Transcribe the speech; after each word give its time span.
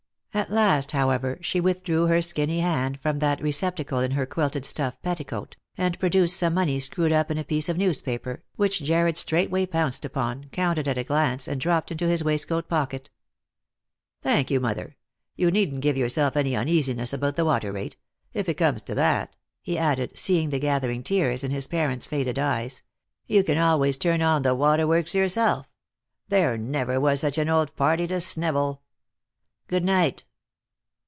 At 0.33 0.49
last, 0.49 0.93
however, 0.93 1.37
she 1.41 1.59
withdrew 1.59 2.05
her 2.07 2.21
skinny 2.21 2.61
hand 2.61 3.01
from 3.01 3.19
that 3.19 3.41
receptacle 3.41 3.99
in 3.99 4.11
her 4.11 4.25
quilted 4.25 4.63
stuff 4.63 4.95
petticoat, 5.01 5.57
and 5.77 5.99
produced 5.99 6.37
some 6.37 6.53
money 6.53 6.79
screwed 6.79 7.11
up 7.11 7.29
in 7.31 7.37
a 7.37 7.43
piece 7.43 7.67
of 7.67 7.75
newspaper, 7.75 8.41
which 8.55 8.81
Jarred 8.81 9.17
straightway 9.17 9.65
pounced 9.65 10.05
upon, 10.05 10.45
counted 10.53 10.87
at 10.87 10.97
a 10.97 11.03
glance, 11.03 11.49
and 11.49 11.59
dropped 11.59 11.91
into 11.91 12.07
his 12.07 12.23
waistcoat 12.23 12.69
pocket." 12.69 13.09
Thank 14.23 14.49
you, 14.49 14.61
mother. 14.61 14.95
You 15.35 15.51
needn't 15.51 15.81
give 15.81 15.97
yourself 15.97 16.37
any 16.37 16.55
un 16.55 16.69
easiness 16.69 17.11
about 17.11 17.35
the 17.35 17.43
water 17.45 17.73
rate. 17.73 17.97
If 18.33 18.47
it 18.47 18.53
comes 18.53 18.81
to 18.83 18.95
that," 18.95 19.35
he 19.61 19.77
added, 19.77 20.17
seeing 20.17 20.49
the 20.49 20.59
gathering 20.59 21.03
tears 21.03 21.43
in 21.43 21.51
his 21.51 21.67
parent's 21.67 22.07
faded 22.07 22.39
eyes," 22.39 22.83
you 23.27 23.43
can 23.43 23.57
always 23.57 23.97
turn 23.97 24.21
on 24.21 24.43
the 24.43 24.55
waterworks 24.55 25.13
yourself. 25.13 25.69
There 26.29 26.57
never 26.57 27.01
was 27.01 27.19
such 27.19 27.37
an 27.37 27.49
old 27.49 27.75
party 27.75 28.07
to 28.07 28.21
snivel. 28.21 28.81
Good 29.67 29.85
night." 29.85 30.25